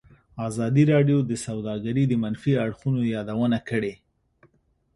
[0.47, 3.93] ازادي راډیو د سوداګري د منفي اړخونو یادونه کړې.